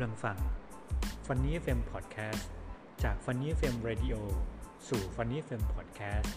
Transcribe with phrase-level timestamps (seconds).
[0.00, 0.38] ำลังฟัง
[1.26, 2.42] Funny FM Podcast
[3.02, 4.18] จาก Funny FM Radio
[4.88, 6.30] สู่ Funny FM Podcast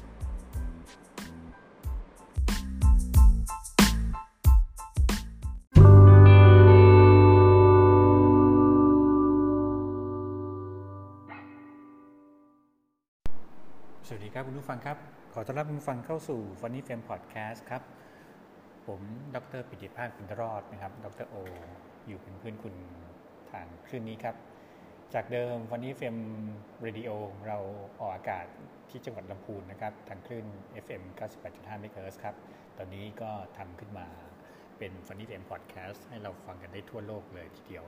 [14.07, 14.97] สวัสดีครับคุณผู้ฟังครับ
[15.33, 17.81] ขอต้อนรับคุณผู้ฟังเข้าสู่ Funny FM Podcast ครับ
[18.87, 19.01] ผม
[19.35, 21.35] ดรปิติภาคปินทรอดนะครับ ดรโอ
[22.07, 22.75] อยู่เป็นเพื่อนคุณ
[23.53, 24.35] ทางคลื่นนี้ครับ
[25.13, 26.17] จากเดิม Funny FM
[26.85, 27.09] Radio
[27.47, 27.57] เรา
[27.99, 28.45] ออกอากาศ
[28.89, 30.45] ที่จังหวัดลำพูนนะครับทางคลื่น
[30.85, 31.03] FM
[31.43, 32.35] 98.5 MHz ครับ
[32.77, 34.07] ตอนนี้ก็ทำขึ้นมา
[34.77, 37.85] เป็น Funny FM Podcast ให้เราฟังกันได้ทั่วโลกเลยทีเดียว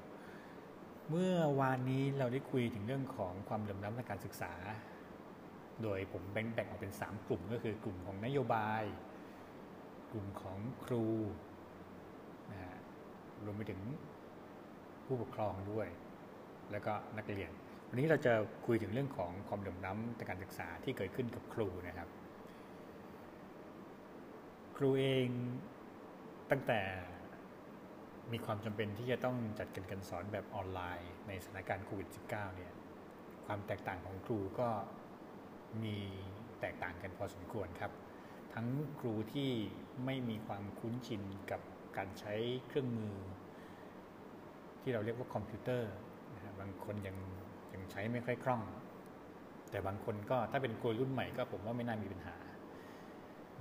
[1.09, 4.53] เมื่อวานนี้เราได้คุยถึงเรื่องของความเหลื่อมล้ำทางการศึกษา
[5.84, 8.84] โดยผมแบ่งแบ่งออกเป็น 3 กลุ่มก็คือกลุ่มของนโยบาย
[10.11, 11.05] กลุ่มของครู
[12.51, 12.75] นะฮะ
[13.45, 13.81] รวมไปถึง
[15.05, 15.87] ผู้ปกครองด้วย
[16.71, 17.51] แล้วก็นักเรียน
[17.89, 18.34] วันนี้เราจะ
[18.65, 22.09] คุยถึงเรื่องของความเหลื่อมล้ำทางการศึกษาที่เกิดขึ้นกับครูนะครับ
[24.77, 25.27] ครูเอง
[26.51, 26.81] ตั้งแต่
[28.31, 32.73] มีความจำเป็นที่จะต้องจัดการการสอนแบบออนไลน์ ในสถานการณ์โควิด -19 เนี่ย
[33.45, 34.69] ความแตกต่างของครูก็
[35.84, 35.97] มี
[36.62, 37.91] แตกต่างกันพอสมควรครับ
[38.53, 38.67] ทั้ง
[38.99, 39.51] ครูที่
[40.05, 41.62] ไม่มีความคุ้นชินกับ
[41.97, 42.35] การใช้
[42.67, 43.13] เครื่องมือ
[44.85, 45.91] ที่เราเรียกว่าคอมพิวเตอร์
[46.35, 47.17] นะบางคนยัง
[47.73, 48.61] ยังใช้ไม่ค่อยคล่อง
[49.71, 52.35] แต่บางคนก็ถ้าเป็นครูรุ่นใหม่ก็ผมว่าไม่น่ามีปัญหา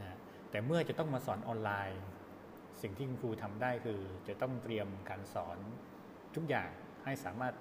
[0.00, 0.18] นะ
[0.50, 2.02] แต่เมื่อจะต้องมาสอนออนไลน์
[2.82, 5.58] สิ่งที่คุณครูทำได้คือ จะต้องเตรียมการสอน
[6.34, 6.70] ทุกอย่าง
[7.04, 7.54] ให้สามารถ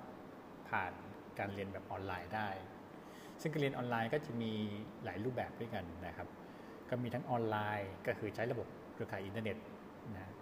[0.70, 0.94] ผ่าน
[1.40, 2.50] การเรียนแบบออนไลน์ได้
[3.42, 4.52] ซึ่งการเรียนออนไลน์ก็จะมี
[5.04, 6.28] หลายรูปแบบด้วยกันนะครับ
[6.90, 9.58] ก็มีทั้งออนไลน์ก็คือใช้ระบบเครือข่ายอินเทอร์เน็ต
[10.16, 10.34] นะ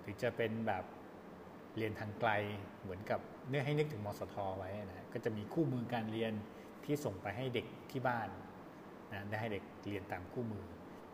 [0.00, 0.84] หรือจะเป็นแบบ
[1.76, 2.30] เรียนทางไกล
[2.82, 6.32] เหมือนกับเนื้อให้นึกถึงมสธไว้นะก็จะมีคู่มือการเรียน
[6.84, 8.28] ที่ส่งไปให้เด็กที่บ้าน
[9.12, 10.66] นะได้ให้เด็กเรียนตามคู่มือ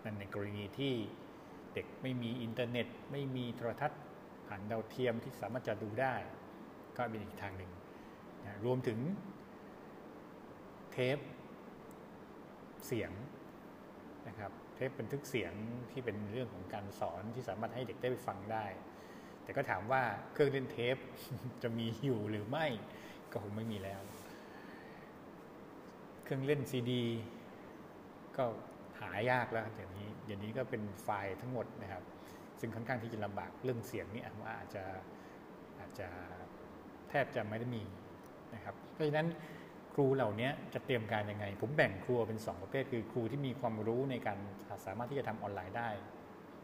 [0.05, 0.93] นั่นในกรณีที่
[1.75, 4.01] เด็กไม่มีอินเทอร์เน็ต ไม่มีโทรทัศน์
[4.47, 6.15] ผ่านดาวเทียมที่สามารถจะดูได้
[6.97, 7.73] ก็เป็นอีกทางหนึ่ง
[8.45, 8.99] นะรวมถึง
[10.93, 11.19] เทป
[12.87, 13.11] เสียง
[14.29, 15.53] นะครับเทปบันทึกเสียง
[15.91, 18.67] ที่เป็นเรื่องของการสอนที่สามารถให้เด็กได้ไปฟังได้
[19.47, 20.03] แต่ก็ถามว่า
[20.33, 20.97] เครื่องเล่นเทป
[21.63, 22.67] จะมีอยู่หรือไม่
[23.31, 24.01] ก็คงไม่มีแล้ว
[26.25, 27.05] เครื่องเล่นซีดี
[28.37, 28.45] ก็
[29.01, 32.03] หายากแล้วเดี๋ยวนี้เดี๋ยวนี้ก็เป็นไฟล์ทั้งหมดนะครับ
[32.61, 34.85] ซึ่งค่อนข้างที่จะลำบากเรื่องเสียงนี่ว่าอาจจะ
[35.81, 36.09] อาจจะ
[37.09, 37.83] แทบจะไม่ได้มี
[38.55, 39.29] นะครับ เพราะฉะนั้น
[39.95, 44.39] ครูเหล่านี้จะเตรียมการยังไง ผมแบ่งครูเป็น 2 ประเภท คือครูที่มีความรู้ในการ
[44.87, 45.91] สามารถที่จะทำออนไลน์ได้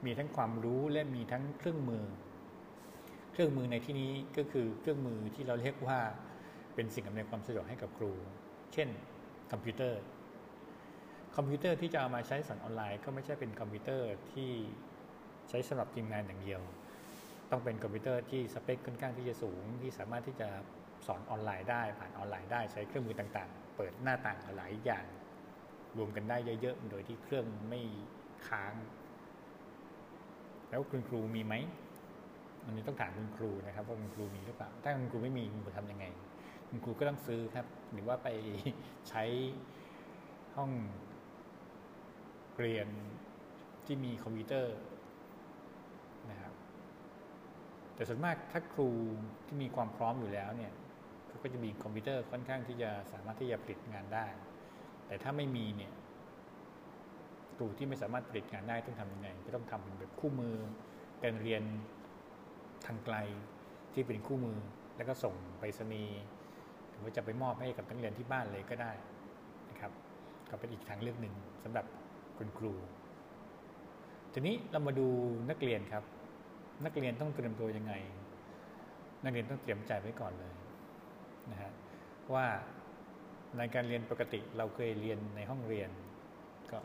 [0.04, 2.04] มีทั้งความรู้และมีทั้งเครื่องมือ
[3.32, 5.98] เครื่องมือในที่นี้ก็คือเครื่องมือที่เราเรียกว่า
[6.74, 8.12] เป็นสิ่งอำนวยความสะดวกให้กับครู
[8.72, 8.88] เช่น
[9.52, 10.00] คอมพิวเตอร์
[11.36, 14.50] คอมพิวเตอร์ที่จะเอามาใช้สอนออนไลน์ ก็ไม่ใช่เป็นคอมพิวเตอร์ที่
[15.48, 16.60] ใช้สำหรับทีมงานอย่างเดียว
[17.50, 20.48] ต้องเป็นคอมพิวเตอร์ที่สเปคค่อนข้างที่จะสูง ที่สามารถที่จะ
[21.06, 25.06] สอนออนไลน์ได้ ผ่านออนไลน์ได้ใช้เครื่องมือต่างๆ เปิดหน้าต่างหลายอย่าง
[25.98, 27.80] รวมกันได้เยอะๆ โดยที่เครื่องไม่
[28.48, 28.74] ค้าง
[30.70, 31.54] แล้วคุณครูมีไหม
[32.64, 36.06] อันนี้ต้องถามคุณครูนะครับว่าคุณครูมีหรือเปล่า ถ้าคุณครูไม่มีคุณครูทำยังไง
[36.68, 38.28] คุณครูก็ต้องซื้อครับ หรือว่าไป
[39.08, 39.24] ใช้
[40.56, 40.70] ห้อง
[42.58, 42.88] เรียน
[43.84, 44.76] ที่มีคอมพิวเตอร์
[46.30, 46.54] นะครับ
[47.94, 48.88] แต่ส่วนมากถ้าครู
[49.46, 50.72] ที่มีความพร้อมอยู่แล้วเนี่ย
[51.28, 54.26] เขาก็จะมีคอมพิวเตอร์ค่อนข้างที่จะสามารถที่จะผลิตงานได้
[55.06, 55.92] แต่ถ้าไม่มีเนี่ย
[57.56, 60.54] ครูที่ไม่สามารถผลิตงานได้ต้องทำยังไงก็ต้องทำเป็นแบบคู่มือ
[61.22, 61.62] การเรียน
[62.86, 63.16] ทางไกล
[63.92, 64.58] ที่เป็นคู่มือ
[64.96, 66.20] แล้วก็ส่งไปรษณีย์
[66.88, 68.92] หรือว่าจะไปมอบให้กับนักเรียนที่บ้านเลยก็ได้
[69.70, 69.92] นะครับ
[70.50, 71.34] ก็เป็นอีกทางเลือกหนึ่ง
[71.64, 71.86] สำหรับ
[72.38, 72.72] คุณครู
[74.32, 75.06] ทีนี้เรามาดู
[75.50, 76.04] นักเรียนครับ
[76.84, 77.94] นักเรียนต้องเตรียมตัวยังไง
[79.24, 80.54] นักเรียนต้องเตรียมใจไว้ก่อนเลย
[81.50, 81.72] นะฮะ
[82.34, 82.46] ว่า
[83.58, 85.90] ในการเรียนปกติเราเคยเรียนในห้องเรียน
[86.72, 86.78] ก็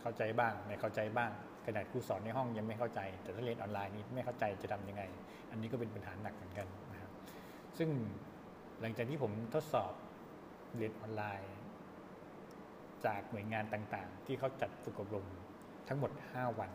[0.00, 1.30] เข้าใจบ้างไม่เข้าใจบ้าง
[1.66, 5.02] ขนาดครูสอนในห้องยังไม่เข้าใจ แต่ถ้าเรียนออนไลน์นี้ไม่เข้าใจจะทำยังไง
[5.50, 7.10] อันนี้ก็เป็นปัญหาหนักเหมือนกันนะครับ
[7.78, 7.90] ซึ่ง
[8.80, 9.92] หลังจากที่ผมทดสอบ
[10.76, 11.54] เรียนออนไลน์
[13.06, 15.26] จากหน่วยงานต่างๆ ที่เขาจัดฝึกอบรม
[15.88, 16.70] ทั้งหมด 5 วัน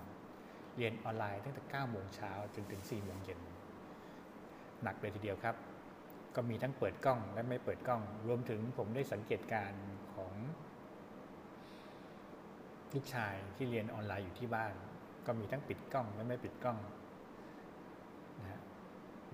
[0.77, 3.39] เรียนออนไลน์ตั้งแต่9โมงเช้าจนถึง4โมงเย็น
[4.83, 5.55] หนักเลยทีเดียวครับ
[6.35, 9.71] ก็มีทั้งเปิดกล้องและไม่เปิดกล้อง รวมถึงผมได้สังเกตการ
[10.13, 10.24] ขอ
[12.93, 14.73] ลูกชายที่เรียนออนไลน์อยู่ที่บ้าน
[15.25, 16.77] ก็มีทั้งปิดกล้องและไม่ปิดกล้อง
[18.43, 18.61] นะ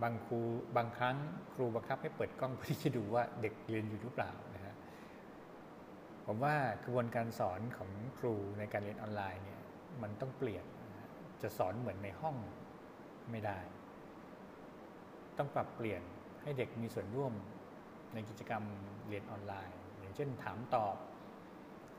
[0.02, 0.40] บางครู
[0.78, 1.18] บางครั้ง
[1.54, 4.76] ครูบังคับให้เปิดกล้องเพื่อที่จะดูว่าเด็กเรียนอยู่หรือเปล่านะฮะ
[6.26, 9.62] ผมว่ากระบวนการสอนของครูในการเรียนออนไลน์เนี่ย
[10.02, 10.66] มันต้องเปลี่ยน
[11.42, 12.36] จะสอนเหมือนในห้อง
[13.32, 13.60] ไม่ได้
[15.38, 16.02] ต้องปรับเปลี่ยน
[16.42, 17.34] ให้เด็กมีส่วนร่วม
[18.14, 18.64] ในกิจกรรม
[19.08, 20.96] เรียนออนไลน์ อย่างเช่นถามตอบ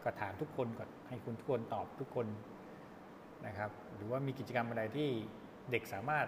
[0.05, 2.27] ก็ถามทุกคนก่อนให้คุณทุกคนตอบทุกคน
[3.47, 5.09] นะครับ หรือว่ามีกิจกรรมอะไรที่
[5.71, 6.27] เด็กสามารถ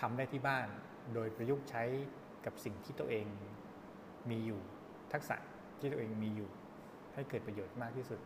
[0.00, 0.66] ทำได้ที่บ้าน
[1.14, 1.82] โดยประยุกต์ใช้
[2.44, 3.26] กับสิ่งที่ตัวเอง
[4.30, 4.60] มีอยู่
[5.12, 5.36] ทักษะ
[5.80, 6.50] ที่ตัวเองมีอยู่
[7.14, 8.20] ให้เกิดประโยชน์มากที่สุด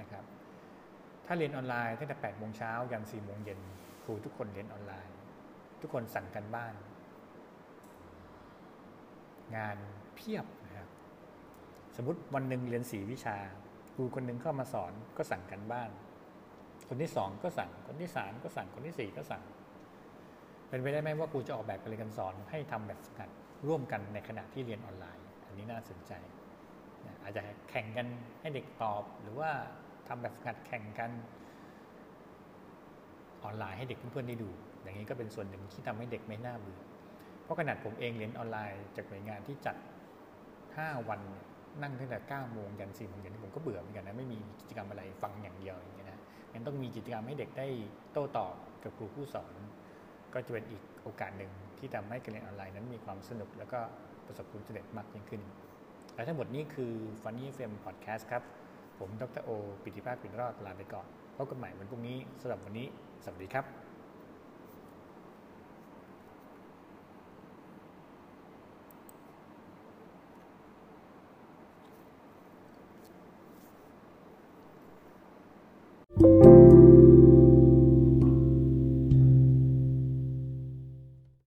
[0.00, 0.24] นะครับ
[1.26, 3.60] ถ้าเรียนออนไลน์ตั้งแต่8โมงเช้ายัน4โมงเย็น
[4.02, 5.16] ครูทุกคนเรียนออนไลน์
[5.80, 6.74] ทุกคนสั่งกันบ้าน
[9.56, 9.76] งาน
[10.16, 10.59] เพียบนะครับ
[11.96, 13.36] สมมติวันหนึ่งเรียนสี่วิชา
[13.94, 15.90] ครูคนหนึ่งเข้ามาสอนก็สั่งกันบ้าน
[16.88, 19.42] คนที่สองก็สั่งคนที่สามก็สั่งคนที่สี่ก็สั่ง
[20.68, 23.30] เป็นไปได้ไหมว่าครูจะออกแบบการเรียนการสอนให้ทำแบบฝึกหัด
[23.68, 26.12] ร่วมกันในขณะที่เรียนออนไลน์ อันนี้น่าสนใจ
[27.22, 28.06] อาจจะแข่งกัน
[28.40, 29.50] ให้เด็กตอบ หรือว่า
[30.08, 31.10] ทำแบบฝึกหัดแข่งกัน
[33.42, 34.50] ออนไลน์ให้เด็กเพื่อนๆได้ดู
[34.82, 36.80] อย่างนี้ก็เป็นส่วนหนึ่งที่ทำให้เด็กไม่น่าเบื่อ
[37.42, 39.76] เพราะขนาดผมเองเรียนออนไลน์จากหน่วยงานที่จัด
[40.42, 41.46] 5 วันเนี่ย
[41.82, 46.20] นั่งตั้งแต่9โมงยัน4โมงเย็นผมก็เบื่อเหมือนกันนะไม่มีกิจกรรมอะไรฟังอย่างเดียวอย่างเงี้ยนะ
[46.52, 47.66] งั้นต้องมีกิจกรรมให้เด็กได้
[48.12, 49.54] โต้ตอบกับครูผู้สอน
[50.34, 53.80] ก็จะเป็นอีกโอกาสหนึ่งที่ทำให้การเรียนออนไลน์นั้นมีความสนุก แล้วก็
[54.26, 55.42] ประสบความสำเร็จมากยิ่งขึ้น
[56.14, 58.42] และทั้งหมดนี้คือ Funny FM Podcast ครับ
[58.98, 59.50] ผมดรโอ
[59.82, 61.06] ปิติภาคปิ่นรอดลาไปก่อน
[61.36, 62.86] พบกันใหม่วันพรุ่งนี้สำหรับวันนี้
[63.24, 63.89] สวัสดีครับ